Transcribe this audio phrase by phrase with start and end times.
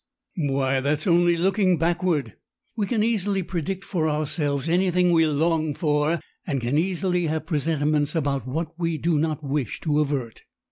[0.35, 2.33] "Why, that's only looking backward.
[2.75, 8.15] We can easily predict for ourselves anything we long for, and can easily have presentiments
[8.15, 10.41] about what we do not wish to avert.